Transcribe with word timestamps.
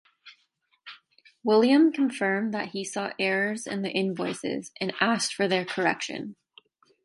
William 1.43 1.91
confirmed 1.91 2.55
that 2.55 2.69
he 2.69 2.83
saw 2.83 3.11
errors 3.19 3.67
in 3.67 3.83
the 3.83 3.91
invoices 3.91 4.71
and 4.81 4.93
asked 4.99 5.31
for 5.31 5.47
their 5.47 5.63
correction. 5.63 6.35